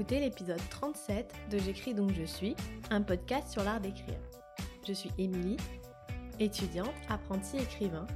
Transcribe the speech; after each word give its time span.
écouter 0.00 0.20
l'épisode 0.20 0.60
37 0.70 1.34
de 1.50 1.58
J'écris 1.58 1.92
donc 1.92 2.14
je 2.14 2.24
suis, 2.24 2.56
un 2.90 3.02
podcast 3.02 3.48
sur 3.48 3.62
l'art 3.62 3.82
d'écrire. 3.82 4.18
Je 4.88 4.94
suis 4.94 5.10
Émilie, 5.18 5.58
étudiante, 6.38 6.94
apprentie 7.10 7.58
écrivain. 7.58 8.06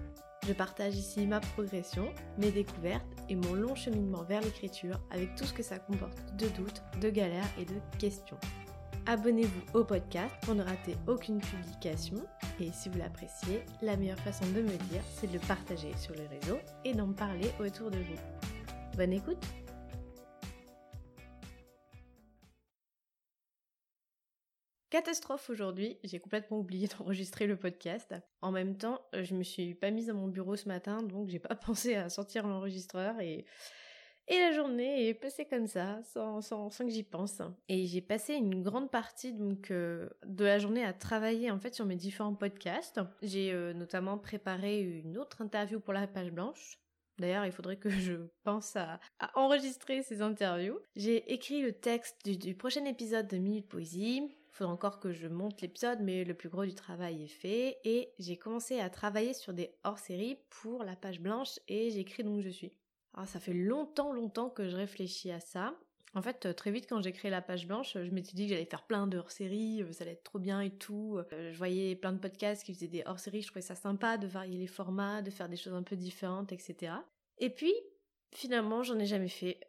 Je 0.48 0.54
partage 0.54 0.96
ici 0.96 1.26
ma 1.26 1.40
progression, 1.40 2.08
mes 2.38 2.50
découvertes 2.50 3.04
et 3.28 3.36
mon 3.36 3.52
long 3.52 3.74
cheminement 3.74 4.22
vers 4.22 4.40
l'écriture 4.40 4.98
avec 5.10 5.34
tout 5.34 5.44
ce 5.44 5.52
que 5.52 5.62
ça 5.62 5.78
comporte 5.78 6.34
de 6.36 6.48
doutes, 6.48 6.82
de 7.02 7.10
galères 7.10 7.52
et 7.58 7.66
de 7.66 7.76
questions. 7.98 8.38
Abonnez-vous 9.04 9.78
au 9.78 9.84
podcast 9.84 10.34
pour 10.40 10.54
ne 10.54 10.62
rater 10.62 10.96
aucune 11.06 11.42
publication 11.42 12.16
et 12.60 12.72
si 12.72 12.88
vous 12.88 12.96
l'appréciez, 12.96 13.62
la 13.82 13.98
meilleure 13.98 14.20
façon 14.20 14.46
de 14.54 14.62
me 14.62 14.76
dire, 14.88 15.02
c'est 15.16 15.26
de 15.26 15.34
le 15.34 15.40
partager 15.40 15.92
sur 15.98 16.14
les 16.14 16.28
réseaux 16.28 16.60
et 16.86 16.94
d'en 16.94 17.12
parler 17.12 17.50
autour 17.60 17.90
de 17.90 17.98
vous. 17.98 18.96
Bonne 18.96 19.12
écoute 19.12 19.44
Catastrophe 24.94 25.50
aujourd'hui, 25.50 25.98
j'ai 26.04 26.20
complètement 26.20 26.60
oublié 26.60 26.86
d'enregistrer 26.98 27.48
le 27.48 27.56
podcast. 27.56 28.14
En 28.42 28.52
même 28.52 28.76
temps, 28.76 29.00
je 29.12 29.34
me 29.34 29.42
suis 29.42 29.74
pas 29.74 29.90
mise 29.90 30.08
à 30.08 30.12
mon 30.12 30.28
bureau 30.28 30.54
ce 30.54 30.68
matin, 30.68 31.02
donc 31.02 31.30
j'ai 31.30 31.40
pas 31.40 31.56
pensé 31.66 31.96
à 31.96 32.08
sortir 32.08 32.46
l'enregistreur 32.46 33.20
et 33.20 33.44
et 34.28 34.38
la 34.38 34.52
journée 34.52 35.08
est 35.08 35.14
passée 35.14 35.46
comme 35.46 35.66
ça, 35.66 36.00
sans, 36.04 36.40
sans, 36.40 36.70
sans 36.70 36.86
que 36.86 36.92
j'y 36.92 37.02
pense. 37.02 37.42
Et 37.68 37.86
j'ai 37.86 38.02
passé 38.02 38.34
une 38.34 38.62
grande 38.62 38.88
partie 38.88 39.32
donc 39.32 39.72
euh, 39.72 40.08
de 40.26 40.44
la 40.44 40.60
journée 40.60 40.84
à 40.84 40.92
travailler 40.92 41.50
en 41.50 41.58
fait 41.58 41.74
sur 41.74 41.86
mes 41.86 41.96
différents 41.96 42.36
podcasts. 42.36 43.00
J'ai 43.20 43.52
euh, 43.52 43.72
notamment 43.72 44.16
préparé 44.16 44.80
une 44.80 45.18
autre 45.18 45.42
interview 45.42 45.80
pour 45.80 45.92
la 45.92 46.06
page 46.06 46.30
blanche. 46.30 46.78
D'ailleurs, 47.18 47.46
il 47.46 47.52
faudrait 47.52 47.78
que 47.78 47.90
je 47.90 48.28
pense 48.44 48.76
à, 48.76 49.00
à 49.18 49.36
enregistrer 49.36 50.04
ces 50.04 50.22
interviews. 50.22 50.78
J'ai 50.94 51.32
écrit 51.32 51.62
le 51.62 51.72
texte 51.72 52.24
du, 52.24 52.38
du 52.38 52.54
prochain 52.54 52.84
épisode 52.84 53.26
de 53.26 53.38
Minute 53.38 53.68
Poésie. 53.68 54.36
Il 54.54 54.58
faudra 54.58 54.72
encore 54.72 55.00
que 55.00 55.12
je 55.12 55.26
monte 55.26 55.60
l'épisode, 55.62 55.98
mais 56.00 56.22
le 56.22 56.32
plus 56.32 56.48
gros 56.48 56.64
du 56.64 56.76
travail 56.76 57.24
est 57.24 57.26
fait. 57.26 57.78
Et 57.82 58.12
j'ai 58.20 58.36
commencé 58.36 58.78
à 58.78 58.88
travailler 58.88 59.34
sur 59.34 59.52
des 59.52 59.74
hors-séries 59.82 60.38
pour 60.48 60.84
la 60.84 60.94
page 60.94 61.20
blanche 61.20 61.58
et 61.66 61.90
j'écris 61.90 62.22
donc 62.22 62.40
je 62.40 62.50
suis. 62.50 62.72
Alors, 63.14 63.26
ça 63.26 63.40
fait 63.40 63.52
longtemps, 63.52 64.12
longtemps 64.12 64.50
que 64.50 64.68
je 64.68 64.76
réfléchis 64.76 65.32
à 65.32 65.40
ça. 65.40 65.74
En 66.14 66.22
fait, 66.22 66.46
euh, 66.46 66.52
très 66.52 66.70
vite, 66.70 66.86
quand 66.88 67.02
j'ai 67.02 67.10
créé 67.10 67.32
la 67.32 67.42
page 67.42 67.66
blanche, 67.66 67.94
je 67.94 68.10
m'étais 68.10 68.34
dit 68.34 68.44
que 68.44 68.50
j'allais 68.50 68.64
faire 68.64 68.86
plein 68.86 69.08
de 69.08 69.18
hors-séries, 69.18 69.82
euh, 69.82 69.92
ça 69.92 70.04
allait 70.04 70.12
être 70.12 70.22
trop 70.22 70.38
bien 70.38 70.60
et 70.60 70.70
tout. 70.70 71.18
Euh, 71.32 71.52
je 71.52 71.58
voyais 71.58 71.96
plein 71.96 72.12
de 72.12 72.18
podcasts 72.18 72.62
qui 72.62 72.72
faisaient 72.72 72.86
des 72.86 73.02
hors-séries, 73.06 73.42
je 73.42 73.48
trouvais 73.48 73.60
ça 73.60 73.74
sympa 73.74 74.18
de 74.18 74.28
varier 74.28 74.56
les 74.56 74.68
formats, 74.68 75.20
de 75.20 75.30
faire 75.30 75.48
des 75.48 75.56
choses 75.56 75.74
un 75.74 75.82
peu 75.82 75.96
différentes, 75.96 76.52
etc. 76.52 76.92
Et 77.38 77.50
puis, 77.50 77.74
finalement, 78.32 78.84
j'en 78.84 79.00
ai 79.00 79.06
jamais 79.06 79.28
fait 79.28 79.60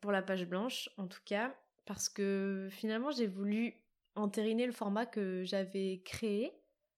pour 0.00 0.10
la 0.10 0.22
page 0.22 0.44
blanche, 0.46 0.90
en 0.96 1.06
tout 1.06 1.20
cas, 1.24 1.54
parce 1.84 2.08
que 2.08 2.68
finalement, 2.70 3.12
j'ai 3.12 3.28
voulu 3.28 3.81
entériner 4.14 4.66
le 4.66 4.72
format 4.72 5.06
que 5.06 5.44
j'avais 5.44 6.02
créé 6.04 6.52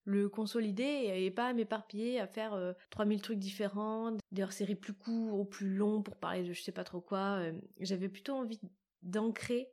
le 0.07 0.29
consolider 0.29 1.13
et 1.15 1.31
pas 1.31 1.55
m'éparpiller 1.55 2.21
à 2.21 2.27
faire 2.27 2.75
3000 2.91 3.23
trucs 3.23 3.39
différents, 3.39 4.15
des 4.33 4.43
hors-séries 4.43 4.75
plus 4.75 4.93
courts 4.93 5.41
ou 5.41 5.47
plus 5.47 5.75
longs 5.75 6.03
pour 6.03 6.17
parler 6.17 6.43
de 6.43 6.53
je 6.53 6.63
sais 6.63 6.73
pas 6.73 6.85
trop 6.85 7.01
quoi. 7.01 7.41
J'avais 7.81 8.11
plutôt 8.11 8.35
envie 8.35 8.61
d'ancrer 9.03 9.73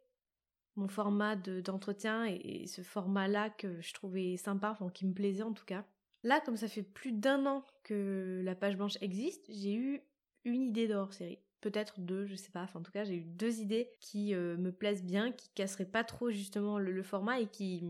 mon 0.76 0.88
format 0.88 1.36
d'entretien 1.36 2.26
et, 2.26 2.66
ce 2.68 2.82
format-là 2.82 3.50
que 3.50 3.82
je 3.82 3.94
trouvais 3.94 4.38
sympa, 4.38 4.72
enfin 4.72 4.90
qui 4.90 5.06
me 5.06 5.14
plaisait 5.14 5.44
en 5.44 5.54
tout 5.54 5.66
cas. 5.66 5.86
Là, 6.24 6.40
comme 6.40 6.58
ça 6.58 6.68
fait 6.68 6.84
plus 6.84 7.12
d'un 7.12 7.46
an 7.46 7.66
que 7.84 8.42
la 8.44 8.56
page 8.56 8.78
blanche 8.78 8.98
existe, 9.02 9.46
j'ai 9.50 9.74
eu 9.74 10.02
une 10.46 10.62
idée 10.62 10.88
de 10.88 10.94
hors-série. 10.94 11.40
Peut-être 11.62 12.00
deux, 12.00 12.26
je 12.26 12.36
sais 12.36 12.52
pas. 12.52 12.68
En 12.74 12.82
tout 12.82 12.92
cas, 12.92 13.04
j'ai 13.04 13.16
eu 13.16 13.24
deux 13.24 13.60
idées 13.60 13.92
qui 14.00 14.34
me 14.34 14.72
plaisent 14.72 15.04
bien, 15.04 15.32
qui 15.32 15.50
casseraient 15.54 15.86
pas 15.86 16.04
trop 16.04 16.32
justement 16.32 16.80
le 16.80 17.04
format 17.04 17.40
et 17.40 17.48
qui, 17.48 17.84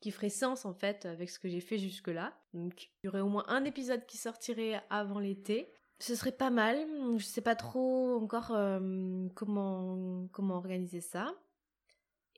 qui 0.00 0.10
ferait 0.10 0.30
sens 0.30 0.64
en 0.64 0.72
fait 0.72 1.04
avec 1.06 1.30
ce 1.30 1.38
que 1.38 1.48
j'ai 1.48 1.60
fait 1.60 1.78
jusque-là. 1.78 2.34
Donc 2.54 2.90
il 3.02 3.06
y 3.06 3.08
aurait 3.08 3.20
au 3.20 3.28
moins 3.28 3.44
un 3.48 3.64
épisode 3.64 4.04
qui 4.06 4.16
sortirait 4.16 4.82
avant 4.90 5.18
l'été. 5.18 5.70
Ce 5.98 6.14
serait 6.14 6.32
pas 6.32 6.50
mal. 6.50 6.78
Je 7.18 7.24
sais 7.24 7.42
pas 7.42 7.54
trop 7.54 8.16
encore 8.16 8.52
euh, 8.52 9.28
comment 9.34 10.26
comment 10.32 10.56
organiser 10.56 11.02
ça. 11.02 11.34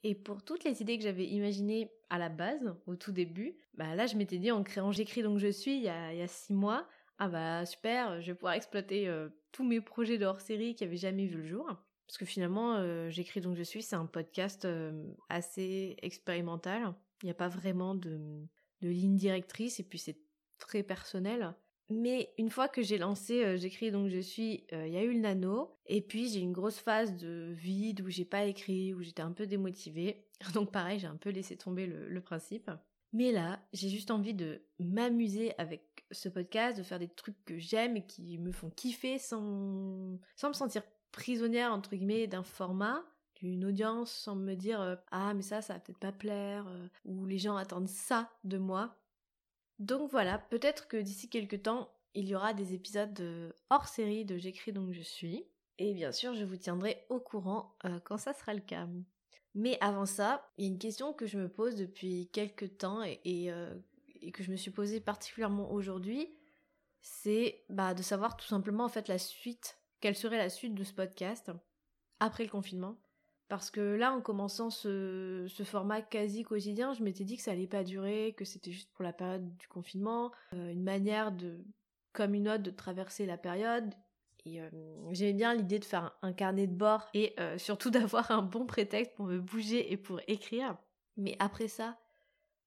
Et 0.02 0.16
pour 0.16 0.42
toutes 0.42 0.64
les 0.64 0.82
idées 0.82 0.98
que 0.98 1.04
j'avais 1.04 1.26
imaginées 1.26 1.92
à 2.10 2.18
la 2.18 2.28
base, 2.28 2.74
au 2.86 2.96
tout 2.96 3.12
début, 3.12 3.56
bah 3.74 3.94
là 3.94 4.06
je 4.06 4.16
m'étais 4.16 4.38
dit 4.38 4.50
en 4.50 4.64
créant 4.64 4.90
J'écris 4.90 5.22
donc 5.22 5.38
je 5.38 5.46
suis 5.46 5.76
il 5.76 5.82
y 5.82 5.88
a, 5.88 6.12
il 6.12 6.18
y 6.18 6.22
a 6.22 6.26
six 6.26 6.52
mois, 6.52 6.88
ah 7.18 7.28
bah 7.28 7.64
super, 7.64 8.20
je 8.20 8.32
vais 8.32 8.34
pouvoir 8.34 8.54
exploiter 8.54 9.06
euh, 9.06 9.28
tous 9.52 9.64
mes 9.64 9.80
projets 9.80 10.18
de 10.18 10.26
hors-série 10.26 10.74
qui 10.74 10.84
avaient 10.84 10.96
jamais 10.96 11.26
vu 11.26 11.38
le 11.38 11.46
jour. 11.46 11.66
Parce 12.06 12.18
que 12.18 12.24
finalement, 12.24 12.74
euh, 12.76 13.08
J'écris 13.10 13.40
donc 13.40 13.56
je 13.56 13.62
suis, 13.62 13.82
c'est 13.82 13.96
un 13.96 14.06
podcast 14.06 14.66
assez 15.28 15.96
expérimental 16.02 16.94
il 17.22 17.26
n'y 17.26 17.30
a 17.30 17.34
pas 17.34 17.48
vraiment 17.48 17.94
de, 17.94 18.46
ligne 18.82 19.16
directrice 19.16 19.78
et 19.78 19.84
puis 19.84 19.98
c'est 19.98 20.18
très 20.58 20.82
personnel. 20.82 21.54
Mais 21.88 22.32
une 22.38 22.50
fois 22.50 22.68
que 22.68 22.82
j'ai 22.82 22.98
lancé, 22.98 23.44
euh, 23.44 23.56
j'écris 23.56 23.90
donc 23.90 24.08
je 24.08 24.18
suis, 24.18 24.66
euh, 24.72 24.86
il 24.86 24.92
y 24.92 24.96
a 24.96 25.02
eu 25.02 25.12
le 25.12 25.20
nano, 25.20 25.76
et 25.86 26.00
puis 26.00 26.28
j'ai 26.28 26.40
une 26.40 26.52
grosse 26.52 26.78
phase 26.78 27.16
de 27.16 27.52
vide 27.52 28.00
où 28.00 28.08
j'ai 28.08 28.24
pas 28.24 28.44
écrit, 28.44 28.94
où 28.94 29.02
j'étais 29.02 29.22
un 29.22 29.32
peu 29.32 29.46
démotivée. 29.46 30.24
Donc 30.54 30.72
pareil, 30.72 30.98
j'ai 30.98 31.06
un 31.06 31.16
peu 31.16 31.30
laissé 31.30 31.56
tomber 31.56 31.86
le, 31.86 32.20
principe. 32.20 32.70
Mais 33.12 33.30
là, 33.30 33.60
j'ai 33.72 33.88
juste 33.88 34.10
envie 34.10 34.34
de 34.34 34.62
m'amuser 34.78 35.52
avec 35.58 36.04
ce 36.10 36.28
podcast, 36.28 36.78
de 36.78 36.82
faire 36.82 36.98
des 36.98 37.08
trucs 37.08 37.42
que 37.44 37.58
j'aime 37.58 37.96
et 37.96 38.06
qui 38.06 38.38
me 38.38 38.52
font 38.52 38.70
kiffer 38.70 39.18
sans, 39.18 40.18
me 40.42 40.52
sentir 40.52 40.82
prisonnière 41.10 41.72
entre 41.72 41.94
guillemets 41.94 42.26
d'un 42.26 42.42
format 42.42 43.04
une 43.42 43.64
audience 43.64 44.12
sans 44.12 44.36
me 44.36 44.54
dire 44.54 44.80
euh, 44.80 44.96
ah 45.10 45.34
mais 45.34 45.42
ça 45.42 45.62
ça 45.62 45.74
va 45.74 45.80
peut-être 45.80 45.98
pas 45.98 46.12
plaire 46.12 46.66
euh, 46.68 46.88
ou 47.04 47.26
les 47.26 47.38
gens 47.38 47.56
attendent 47.56 47.88
ça 47.88 48.30
de 48.44 48.58
moi. 48.58 48.96
Donc 49.78 50.10
voilà, 50.10 50.38
peut-être 50.38 50.86
que 50.86 50.96
d'ici 50.96 51.28
quelques 51.28 51.62
temps, 51.62 51.92
il 52.14 52.28
y 52.28 52.36
aura 52.36 52.54
des 52.54 52.74
épisodes 52.74 53.52
hors 53.70 53.88
série 53.88 54.24
de 54.24 54.38
J'écris 54.38 54.72
donc 54.72 54.92
je 54.92 55.02
suis. 55.02 55.44
Et 55.78 55.94
bien 55.94 56.12
sûr, 56.12 56.34
je 56.34 56.44
vous 56.44 56.56
tiendrai 56.56 57.04
au 57.08 57.18
courant 57.18 57.74
euh, 57.84 57.98
quand 58.04 58.18
ça 58.18 58.32
sera 58.32 58.54
le 58.54 58.60
cas. 58.60 58.86
Mais 59.54 59.76
avant 59.80 60.06
ça, 60.06 60.50
il 60.56 60.64
y 60.64 60.68
a 60.68 60.70
une 60.70 60.78
question 60.78 61.12
que 61.12 61.26
je 61.26 61.38
me 61.38 61.48
pose 61.48 61.76
depuis 61.76 62.28
quelques 62.32 62.78
temps 62.78 63.02
et, 63.04 63.20
et, 63.24 64.32
que 64.32 64.42
je 64.42 64.50
me 64.50 64.56
suis 64.56 64.70
posée 64.70 65.00
particulièrement 65.00 65.70
aujourd'hui, 65.72 66.28
c'est 67.02 67.64
bah, 67.68 67.92
de 67.92 68.02
savoir 68.02 68.36
tout 68.36 68.46
simplement 68.46 68.84
en 68.84 68.88
fait 68.88 69.08
la 69.08 69.18
suite, 69.18 69.78
quelle 70.00 70.16
serait 70.16 70.38
la 70.38 70.48
suite 70.48 70.74
de 70.74 70.84
ce 70.84 70.94
podcast 70.94 71.50
après 72.20 72.44
le 72.44 72.50
confinement. 72.50 72.96
Parce 73.48 73.70
que 73.70 73.80
là, 73.80 74.14
en 74.14 74.22
commençant 74.22 74.70
ce, 74.70 75.46
format 75.64 76.00
quasi 76.00 76.42
quotidien, 76.42 76.94
je 76.94 77.02
m'étais 77.02 77.24
dit 77.24 77.36
que 77.36 77.42
ça 77.42 77.50
allait 77.50 77.66
pas 77.66 77.84
durer, 77.84 78.34
que 78.34 78.46
c'était 78.46 78.72
juste 78.72 78.90
pour 78.94 79.04
la 79.04 79.12
période 79.12 79.54
du 79.58 79.68
confinement, 79.68 80.32
euh, 80.54 80.70
une 80.70 80.82
manière 80.82 81.32
de, 81.32 81.62
comme 82.14 82.32
une 82.32 82.48
autre, 82.48 82.62
de 82.62 82.70
traverser 82.70 83.26
la 83.26 83.36
période. 83.36 83.92
Et 84.44 84.60
euh, 84.60 84.68
j'aimais 85.10 85.32
bien 85.32 85.54
l'idée 85.54 85.78
de 85.78 85.84
faire 85.84 86.16
un, 86.22 86.32
carnet 86.32 86.66
de 86.66 86.74
bord 86.74 87.08
et 87.14 87.34
euh, 87.38 87.58
surtout 87.58 87.90
d'avoir 87.90 88.30
un 88.30 88.42
bon 88.42 88.66
prétexte 88.66 89.14
pour 89.14 89.26
me 89.26 89.38
bouger 89.38 89.92
et 89.92 89.96
pour 89.96 90.20
écrire. 90.26 90.76
Mais 91.16 91.36
après 91.38 91.68
ça, 91.68 91.98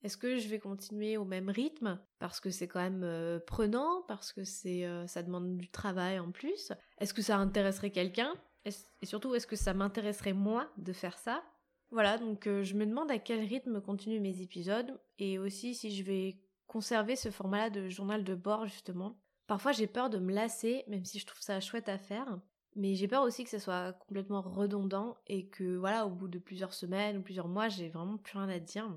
est-ce 0.03 0.17
que 0.17 0.37
je 0.37 0.47
vais 0.47 0.59
continuer 0.59 1.17
au 1.17 1.25
même 1.25 1.49
rythme? 1.49 1.99
Parce 2.19 2.39
que 2.39 2.51
c'est 2.51 2.67
quand 2.67 2.81
même 2.81 3.41
prenant, 3.47 4.03
parce 4.07 4.33
que 4.33 4.43
ça 4.43 5.23
demande 5.23 5.57
du 5.57 5.69
travail 5.69 6.19
en 6.19 6.31
plus. 6.31 6.71
Est-ce 6.99 7.13
que 7.13 7.23
ça 7.23 7.37
intéresserait 7.37 7.89
quelqu'un? 7.89 8.31
Et 8.65 9.05
surtout, 9.05 9.33
est-ce 9.35 9.47
que 9.47 9.55
ça 9.55 9.73
m'intéresserait 9.73 10.33
moi 10.33 10.69
de 10.77 10.93
faire 10.93 11.17
ça? 11.17 11.43
Voilà, 11.91 12.17
donc 12.17 12.47
euh, 12.47 12.63
je 12.63 12.73
me 12.73 12.85
demande 12.85 13.11
à 13.11 13.19
quel 13.19 13.41
rythme 13.41 13.79
continuent 13.79 14.19
mes 14.19 14.41
épisodes. 14.41 14.99
Et 15.19 15.37
aussi 15.37 15.75
si 15.75 15.95
je 15.95 16.03
vais 16.03 16.37
conserver 16.67 17.15
ce 17.15 17.29
format-là 17.29 17.69
de 17.69 17.89
journal 17.89 18.23
de 18.23 18.35
bord 18.35 18.65
justement. 18.65 19.17
Parfois 19.47 19.71
j'ai 19.71 19.87
peur 19.87 20.09
de 20.09 20.17
me 20.17 20.33
lasser, 20.33 20.83
même 20.87 21.05
si 21.05 21.19
je 21.19 21.25
trouve 21.25 21.41
ça 21.41 21.59
chouette 21.59 21.89
à 21.89 21.97
faire. 21.97 22.39
Mais 22.75 22.95
j'ai 22.95 23.07
peur 23.07 23.23
aussi 23.23 23.43
que 23.45 23.49
ça 23.49 23.59
soit 23.59 23.93
complètement 23.93 24.41
redondant 24.41 25.17
et 25.27 25.47
que 25.47 25.77
voilà, 25.77 26.05
au 26.05 26.09
bout 26.09 26.27
de 26.27 26.39
plusieurs 26.39 26.73
semaines 26.73 27.17
ou 27.17 27.21
plusieurs 27.21 27.47
mois, 27.47 27.69
j'ai 27.69 27.89
vraiment 27.89 28.17
plus 28.17 28.37
rien 28.37 28.49
à 28.49 28.59
dire. 28.59 28.89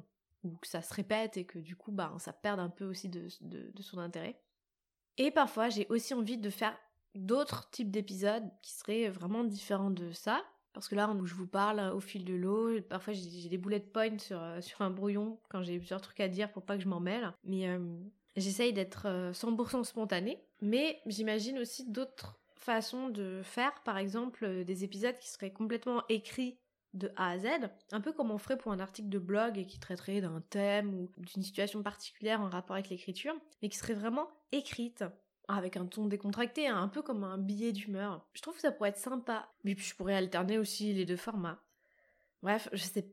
Ou 0.42 0.56
que 0.56 0.66
ça 0.66 0.82
se 0.82 0.92
répète 0.94 1.36
et 1.36 1.44
que 1.44 1.58
du 1.58 1.76
coup, 1.76 1.92
bah, 1.92 2.12
ça 2.18 2.32
perde 2.32 2.60
un 2.60 2.70
peu 2.70 2.84
aussi 2.84 3.08
de, 3.08 3.28
son 3.80 3.98
intérêt. 3.98 4.40
Et 5.16 5.30
parfois, 5.30 5.68
j'ai 5.68 5.86
aussi 5.90 6.14
envie 6.14 6.38
de 6.38 6.50
faire 6.50 6.76
d'autres 7.14 7.70
types 7.70 7.90
d'épisodes 7.90 8.48
qui 8.62 8.72
seraient 8.72 9.08
vraiment 9.08 9.44
différents 9.44 9.90
de 9.90 10.10
ça. 10.12 10.42
Parce 10.72 10.88
que 10.88 10.94
là, 10.94 11.12
je 11.24 11.34
vous 11.34 11.46
parle 11.46 11.80
au 11.92 12.00
fil 12.00 12.24
de 12.24 12.34
l'eau, 12.34 12.80
parfois 12.82 13.12
j'ai 13.12 13.48
des 13.48 13.58
bullet 13.58 13.80
points 13.80 14.18
sur, 14.18 14.40
euh, 14.40 14.60
sur 14.60 14.80
un 14.82 14.90
brouillon 14.90 15.40
quand 15.48 15.62
j'ai 15.62 15.78
plusieurs 15.78 16.00
trucs 16.00 16.20
à 16.20 16.28
dire 16.28 16.52
pour 16.52 16.62
pas 16.62 16.76
que 16.76 16.82
je 16.82 16.88
m'en 16.88 17.00
mêle. 17.00 17.32
Mais 17.42 17.68
euh, 17.68 17.98
j'essaye 18.40 18.72
d'être 18.72 19.06
100% 19.32 19.80
euh, 19.80 19.84
spontanée. 19.84 20.42
Mais 20.60 21.00
j'imagine 21.06 21.58
aussi 21.58 21.88
d'autres 21.90 22.38
façons 22.54 23.08
de 23.08 23.40
faire, 23.42 23.82
par 23.84 23.98
exemple, 23.98 24.64
des 24.64 24.84
épisodes 24.84 25.16
qui 25.18 25.28
seraient 25.28 25.52
complètement 25.52 26.02
écrits 26.08 26.58
de 26.94 27.12
A 27.16 27.30
à 27.30 27.38
Z, 27.38 27.46
un 27.92 28.00
peu 28.00 28.12
comme 28.12 28.30
on 28.30 28.38
ferait 28.38 28.56
pour 28.56 28.72
un 28.72 28.80
article 28.80 29.08
de 29.08 29.18
blog 29.18 29.58
et 29.58 29.66
qui 29.66 29.78
traiterait 29.78 30.20
d'un 30.20 30.40
thème 30.50 30.94
ou 30.94 31.10
d'une 31.18 31.42
situation 31.42 31.82
particulière 31.82 32.40
en 32.40 32.48
rapport 32.48 32.74
avec 32.74 32.88
l'écriture, 32.88 33.34
mais 33.62 33.68
qui 33.68 33.76
serait 33.76 33.94
vraiment 33.94 34.28
écrite 34.52 35.04
avec 35.48 35.76
un 35.76 35.86
ton 35.86 36.06
décontracté, 36.06 36.68
hein, 36.68 36.76
un 36.76 36.88
peu 36.88 37.02
comme 37.02 37.24
un 37.24 37.38
billet 37.38 37.72
d'humeur. 37.72 38.26
Je 38.34 38.42
trouve 38.42 38.54
que 38.54 38.60
ça 38.60 38.72
pourrait 38.72 38.90
être 38.90 38.98
sympa. 38.98 39.48
Mais 39.64 39.74
puis 39.74 39.86
je 39.86 39.94
pourrais 39.94 40.14
alterner 40.14 40.58
aussi 40.58 40.92
les 40.92 41.06
deux 41.06 41.16
formats. 41.16 41.62
Bref, 42.42 42.68
je 42.72 42.82
sais 42.82 43.10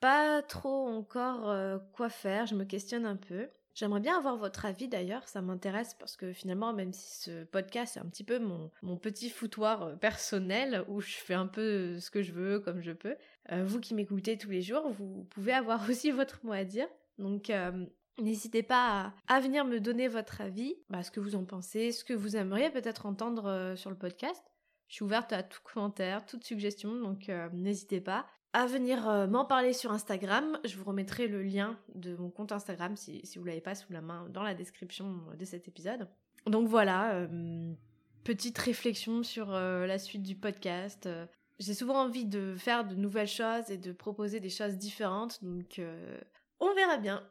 pas 0.00 0.42
trop 0.42 0.88
encore 0.88 1.48
euh, 1.48 1.78
quoi 1.92 2.08
faire, 2.08 2.46
je 2.46 2.54
me 2.54 2.64
questionne 2.64 3.06
un 3.06 3.16
peu. 3.16 3.48
J'aimerais 3.74 4.00
bien 4.00 4.16
avoir 4.16 4.36
votre 4.36 4.66
avis 4.66 4.86
d'ailleurs, 4.86 5.26
ça 5.28 5.42
m'intéresse 5.42 5.94
parce 5.94 6.16
que 6.16 6.32
finalement, 6.32 6.72
même 6.72 6.92
si 6.92 7.22
ce 7.22 7.42
podcast 7.44 7.96
est 7.96 8.00
un 8.00 8.06
petit 8.06 8.22
peu 8.22 8.38
mon, 8.38 8.96
petit 8.96 9.30
foutoir 9.30 9.82
euh, 9.82 9.96
personnel 9.96 10.84
où 10.86 11.00
je 11.00 11.16
fais 11.16 11.34
un 11.34 11.48
peu 11.48 11.98
ce 11.98 12.08
que 12.10 12.22
je 12.22 12.32
veux 12.32 12.60
comme 12.60 12.80
je 12.80 12.92
peux, 12.92 13.16
euh, 13.50 13.64
vous 13.64 13.80
qui 13.80 13.94
m'écoutez 13.94 14.38
tous 14.38 14.50
les 14.50 14.62
jours, 14.62 14.88
vous 14.90 15.26
pouvez 15.30 15.52
avoir 15.52 15.80
aussi 15.90 16.12
votre 16.12 16.38
mot 16.44 16.52
à 16.52 16.64
dire. 16.64 16.86
Donc 17.18 17.50
euh, 17.50 17.84
N'hésitez 18.20 18.62
pas 18.62 19.12
à, 19.26 19.40
venir 19.40 19.64
me 19.64 19.80
donner 19.80 20.06
votre 20.06 20.40
avis, 20.40 20.76
bah, 20.88 21.02
ce 21.02 21.10
que 21.10 21.18
vous 21.18 21.34
en 21.34 21.44
pensez, 21.44 21.90
ce 21.90 22.04
que 22.04 22.12
vous 22.12 22.36
aimeriez 22.36 22.70
peut-être 22.70 23.06
entendre 23.06 23.74
sur 23.76 23.90
le 23.90 23.96
podcast. 23.96 24.40
Je 24.86 24.94
suis 24.94 25.04
ouverte 25.04 25.32
à 25.32 25.42
tout 25.42 25.58
commentaire, 25.64 26.24
toute 26.24 26.44
suggestion, 26.44 26.94
donc 26.94 27.28
n'hésitez 27.52 28.00
pas 28.00 28.24
à 28.54 28.66
venir 28.66 29.08
euh, 29.08 29.26
m'en 29.26 29.44
parler 29.44 29.72
sur 29.72 29.90
Instagram. 29.90 30.58
Je 30.64 30.76
vous 30.76 30.84
remettrai 30.84 31.26
le 31.26 31.42
lien 31.42 31.76
de 31.96 32.14
mon 32.14 32.30
compte 32.30 32.52
Instagram 32.52 32.96
si, 32.96 33.20
vous 33.36 33.44
l'avez 33.44 33.60
pas 33.60 33.74
sous 33.74 33.92
la 33.92 34.00
main 34.00 34.28
dans 34.30 34.44
la 34.44 34.54
description 34.54 35.22
de 35.36 35.44
cet 35.44 35.66
épisode. 35.66 36.08
Donc 36.46 36.68
voilà, 36.68 37.16
euh, 37.16 37.74
petite 38.22 38.56
réflexion 38.56 39.24
sur 39.24 39.52
euh, 39.52 39.86
la 39.86 39.98
suite 39.98 40.22
du 40.22 40.36
podcast. 40.36 41.08
J'ai 41.58 41.74
souvent 41.74 42.04
envie 42.04 42.26
de 42.26 42.54
faire 42.56 42.86
de 42.86 42.94
nouvelles 42.94 43.28
choses 43.28 43.70
et 43.70 43.76
de 43.76 43.92
proposer 43.92 44.38
des 44.38 44.50
choses 44.50 44.76
différentes, 44.76 45.42
donc 45.42 45.80
on 46.60 46.74
verra 46.74 46.98
bien. 46.98 47.28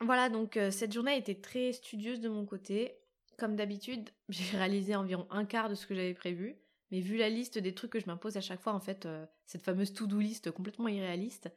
Voilà, 0.00 0.28
donc 0.28 0.58
cette 0.70 0.92
journée 0.92 1.12
a 1.12 1.16
été 1.16 1.38
très 1.38 1.72
studieuse 1.72 2.20
de 2.20 2.28
mon 2.28 2.46
côté. 2.46 2.94
Comme 3.38 3.56
d'habitude, 3.56 4.10
j'ai 4.28 4.56
réalisé 4.56 4.96
environ 4.96 5.26
un 5.30 5.44
quart 5.44 5.68
de 5.68 5.74
ce 5.74 5.86
que 5.86 5.94
j'avais 5.94 6.14
prévu. 6.14 6.56
Mais 6.90 7.00
vu 7.00 7.16
la 7.16 7.28
liste 7.28 7.58
des 7.58 7.74
trucs 7.74 7.92
que 7.92 8.00
je 8.00 8.06
m'impose 8.06 8.36
à 8.36 8.40
chaque 8.40 8.60
fois, 8.60 8.72
en 8.72 8.80
fait, 8.80 9.06
euh, 9.06 9.26
cette 9.44 9.62
fameuse 9.62 9.92
to-do 9.92 10.18
list 10.18 10.50
complètement 10.50 10.88
irréaliste, 10.88 11.50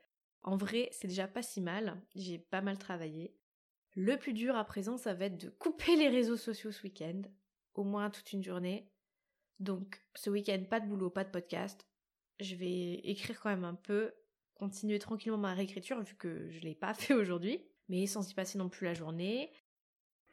en 0.44 0.58
vrai, 0.58 0.90
c'est 0.92 1.08
déjà 1.08 1.28
pas 1.28 1.44
si 1.44 1.62
mal. 1.62 2.02
J'ai 2.16 2.40
pas 2.40 2.62
mal 2.62 2.78
travaillé. 2.78 3.36
Le 3.94 4.18
plus 4.18 4.34
dur 4.34 4.56
à 4.56 4.66
présent, 4.66 4.98
ça 4.98 5.14
va 5.14 5.26
être 5.26 5.38
de 5.38 5.50
couper 5.50 5.96
les 5.96 6.10
réseaux 6.10 6.38
sociaux 6.38 6.72
ce 6.72 6.84
week-end, 6.84 7.22
au 7.74 7.84
moins 7.84 8.10
toute 8.10 8.32
une 8.34 8.44
journée. 8.44 8.90
Donc, 9.60 10.02
ce 10.16 10.30
week-end, 10.30 10.64
pas 10.70 10.80
de 10.80 10.88
boulot, 10.88 11.10
pas 11.10 11.24
de 11.24 11.30
podcast. 11.30 11.86
Je 12.40 12.56
vais 12.56 12.96
écrire 13.04 13.40
quand 13.40 13.50
même 13.50 13.66
un 13.66 13.76
peu, 13.76 14.14
continuer 14.56 14.98
tranquillement 14.98 15.38
ma 15.38 15.54
réécriture 15.54 16.02
vu 16.02 16.16
que 16.16 16.50
je 16.50 16.60
l'ai 16.62 16.76
pas 16.76 16.94
fait 16.96 17.14
aujourd'hui, 17.14 17.64
mais 17.90 18.08
sans 18.08 18.28
y 18.30 18.34
passer 18.34 18.58
non 18.58 18.70
plus 18.70 18.86
la 18.86 18.94
journée. 18.94 19.52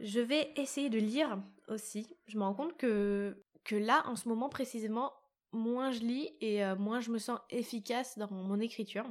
Je 0.01 0.21
vais 0.21 0.53
essayer 0.57 0.91
de 0.91 0.99
lire 0.99 1.43
aussi. 1.67 2.17
Je 2.27 2.39
me 2.39 2.45
rends 2.45 2.55
compte 2.55 2.77
que 2.77 3.45
que 3.69 3.77
là, 3.77 4.03
en 4.07 4.17
ce 4.17 4.29
moment 4.29 4.49
précisément, 4.49 5.13
moins 5.53 5.93
je 5.93 6.01
lis 6.01 6.31
et 6.41 6.65
euh, 6.65 6.75
moins 6.75 7.01
je 7.01 7.11
me 7.11 7.19
sens 7.19 7.39
efficace 7.51 8.19
dans 8.19 8.33
mon 8.33 8.59
écriture. 8.61 9.05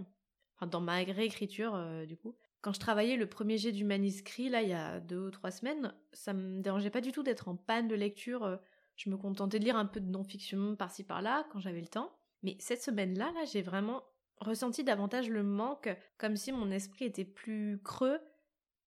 Enfin, 0.55 0.65
dans 0.65 0.81
ma 0.81 0.95
réécriture, 0.95 1.75
euh, 1.75 2.05
du 2.05 2.17
coup. 2.17 2.35
Quand 2.61 2.73
je 2.73 2.79
travaillais 2.79 3.17
le 3.17 3.29
premier 3.29 3.59
jet 3.59 3.71
du 3.71 3.85
manuscrit, 3.85 4.49
là, 4.49 4.63
il 4.63 4.69
y 4.69 4.73
a 4.73 4.99
deux 4.99 5.27
ou 5.27 5.29
trois 5.29 5.51
semaines, 5.51 5.93
ça 6.11 6.33
me 6.33 6.59
dérangeait 6.59 6.89
pas 6.89 7.01
du 7.01 7.11
tout 7.11 7.21
d'être 7.21 7.47
en 7.47 7.55
panne 7.55 7.87
de 7.87 7.93
lecture. 7.93 8.43
Euh, 8.43 8.57
je 8.95 9.11
me 9.11 9.17
contentais 9.17 9.59
de 9.59 9.63
lire 9.63 9.77
un 9.77 9.85
peu 9.85 9.99
de 9.99 10.09
non-fiction 10.09 10.75
par-ci 10.75 11.03
par-là 11.03 11.45
quand 11.51 11.59
j'avais 11.59 11.81
le 11.81 11.87
temps. 11.87 12.11
Mais 12.41 12.57
cette 12.59 12.81
semaine-là, 12.81 13.31
là, 13.35 13.45
j'ai 13.45 13.61
vraiment 13.61 14.01
ressenti 14.37 14.83
davantage 14.83 15.29
le 15.29 15.43
manque, 15.43 15.95
comme 16.17 16.35
si 16.35 16.51
mon 16.51 16.71
esprit 16.71 17.05
était 17.05 17.25
plus 17.25 17.79
creux 17.83 18.19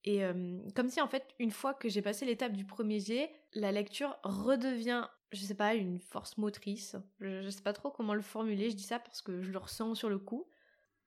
et 0.04 0.22
comme 0.74 0.88
si 0.88 1.00
en 1.02 1.08
fait, 1.08 1.26
une 1.38 1.50
fois 1.50 1.74
que 1.74 1.90
j'ai 1.90 2.00
passé 2.00 2.24
l'étape 2.24 2.52
du 2.52 2.64
premier 2.64 3.00
jet, 3.00 3.30
la 3.52 3.70
lecture 3.70 4.16
redevient 4.22 5.06
je 5.32 5.44
sais 5.44 5.54
pas, 5.54 5.74
une 5.74 5.98
force 5.98 6.38
motrice. 6.38 6.96
Je, 7.20 7.48
sais 7.48 7.62
pas 7.62 7.72
trop 7.72 7.90
comment 7.90 8.14
le 8.14 8.22
formuler, 8.22 8.70
je 8.70 8.76
dis 8.76 8.82
ça 8.82 8.98
parce 8.98 9.22
que 9.22 9.42
je 9.42 9.52
le 9.52 9.58
ressens 9.58 9.94
sur 9.94 10.10
le 10.10 10.18
coup. 10.18 10.46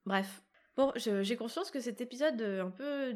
Bref. 0.05 0.43
Bon, 0.75 0.91
j'ai 0.95 1.35
conscience 1.37 1.69
que 1.69 1.79
cet 1.79 2.01
épisode 2.01 2.41
est 2.41 2.59
un 2.59 2.71
peu 2.71 3.13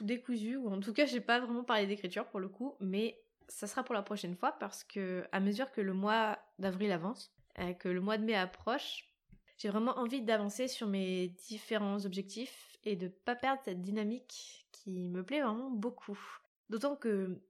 décousu, 0.00 0.56
ou 0.56 0.72
en 0.72 0.78
tout 0.78 0.92
cas 0.92 1.04
j'ai 1.04 1.20
pas 1.20 1.40
vraiment 1.40 1.64
parlé 1.64 1.86
d'écriture 1.88 2.26
pour 2.26 2.38
le 2.38 2.48
coup, 2.48 2.76
mais 2.78 3.20
ça 3.48 3.66
sera 3.66 3.82
pour 3.82 3.94
la 3.94 4.02
prochaine 4.02 4.36
fois 4.36 4.52
parce 4.52 4.84
que 4.84 5.24
à 5.32 5.40
mesure 5.40 5.72
que 5.72 5.80
le 5.80 5.94
mois 5.94 6.38
d'avril 6.60 6.92
avance, 6.92 7.34
euh, 7.58 7.72
que 7.72 7.88
le 7.88 8.00
mois 8.00 8.18
de 8.18 8.24
mai 8.24 8.36
approche, 8.36 9.12
j'ai 9.58 9.68
vraiment 9.68 9.98
envie 9.98 10.22
d'avancer 10.22 10.68
sur 10.68 10.86
mes 10.86 11.28
différents 11.28 12.04
objectifs 12.04 12.76
et 12.84 12.96
de 12.96 13.08
pas 13.08 13.34
perdre 13.36 13.60
cette 13.64 13.80
dynamique 13.80 14.66
qui 14.72 15.08
me 15.08 15.22
plaît 15.22 15.42
vraiment 15.42 15.70
beaucoup. 15.70 16.18
D'autant 16.70 16.96
que 16.96 17.40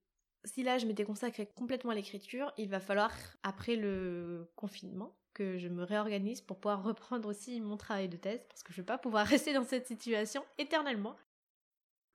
si 0.45 0.63
là 0.63 0.79
je 0.79 0.87
m'étais 0.87 1.05
consacrée 1.05 1.47
complètement 1.47 1.93
à 1.93 1.95
l'écriture, 1.95 2.53
il 2.59 2.69
va 2.69 2.81
falloir, 2.81 3.13
après 3.43 3.77
le 3.77 4.51
confinement, 4.57 5.17
que 5.35 5.59
je 5.59 5.69
me 5.69 5.83
réorganise 5.83 6.41
pour 6.41 6.59
pouvoir 6.59 6.83
reprendre 6.83 7.29
aussi 7.29 7.61
mon 7.61 7.77
travail 7.77 8.09
de 8.09 8.17
thèse, 8.17 8.45
parce 8.49 8.63
que 8.63 8.73
je 8.73 8.81
ne 8.81 8.83
vais 8.83 8.87
pas 8.87 8.99
pouvoir 8.99 9.27
rester 9.27 9.53
dans 9.53 9.65
cette 9.65 9.87
situation 9.87 10.45
éternellement. 10.59 11.17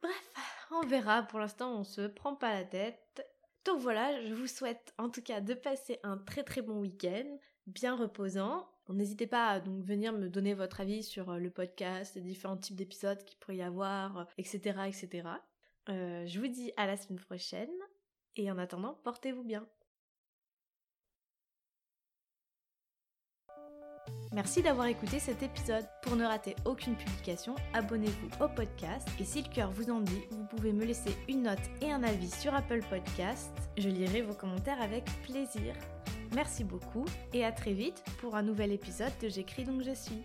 Bref, 0.01 0.33
on 0.71 0.85
verra, 0.85 1.24
pour 1.24 1.39
l'instant 1.39 1.79
on 1.79 1.83
se 1.83 2.01
prend 2.07 2.35
pas 2.35 2.53
la 2.53 2.63
tête. 2.63 3.25
Donc 3.65 3.79
voilà, 3.79 4.24
je 4.24 4.33
vous 4.33 4.47
souhaite 4.47 4.94
en 4.97 5.09
tout 5.09 5.21
cas 5.21 5.41
de 5.41 5.53
passer 5.53 6.00
un 6.03 6.18
très 6.18 6.44
très 6.44 6.62
bon 6.62 6.79
week-end, 6.79 7.38
bien 7.65 7.95
reposant. 7.95 8.69
N'hésitez 8.89 9.27
pas 9.27 9.50
à 9.50 9.59
donc 9.59 9.83
venir 9.83 10.13
me 10.13 10.29
donner 10.29 10.53
votre 10.53 10.79
avis 10.79 11.03
sur 11.03 11.29
euh, 11.31 11.39
le 11.39 11.50
podcast, 11.50 12.15
les 12.15 12.21
différents 12.21 12.56
types 12.56 12.77
d'épisodes 12.77 13.21
qu'il 13.25 13.38
pourrait 13.38 13.57
y 13.57 13.62
avoir, 13.62 14.27
etc. 14.38 14.79
etc. 14.88 15.27
Euh, 15.89 16.25
je 16.25 16.39
vous 16.39 16.47
dis 16.47 16.71
à 16.77 16.88
la 16.88 16.95
semaine 16.95 17.19
prochaine. 17.19 17.69
Et 18.38 18.51
en 18.51 18.57
attendant, 18.60 18.95
portez-vous 19.04 19.44
bien. 19.44 19.66
Merci 24.31 24.62
d'avoir 24.62 24.88
écouté 24.88 25.19
cet 25.19 25.42
épisode. 25.42 25.88
Pour 26.04 26.16
ne 26.16 26.25
rater 26.25 26.56
aucune 26.66 26.95
publication, 26.95 27.56
abonnez-vous 27.74 28.44
au 28.44 28.48
podcast 28.48 29.07
et 29.19 29.25
si 29.25 29.42
le 29.42 29.50
cœur 29.50 29.72
vous 29.72 29.89
en 29.89 30.01
dit, 30.01 30.22
vous 30.30 30.45
pouvez 30.45 30.74
me 30.74 30.86
laisser 30.86 31.16
une 31.28 31.44
note 31.44 31.57
et 31.81 31.92
un 31.92 32.04
avis 32.04 32.30
sur 32.30 32.54
Apple 32.54 32.81
Podcast. 32.89 33.50
Je 33.78 33.89
lirai 33.89 34.22
vos 34.22 34.36
commentaires 34.36 34.81
avec 34.81 35.06
plaisir. 35.24 35.74
Merci 36.36 36.63
beaucoup 36.63 37.06
et 37.34 37.44
à 37.44 37.51
très 37.51 37.74
vite 37.74 38.04
pour 38.19 38.36
un 38.36 38.44
nouvel 38.44 38.72
épisode 38.72 39.13
de 39.22 39.30
J'écris 39.30 39.63
donc 39.63 39.81
je 39.81 39.94
suis. 39.94 40.24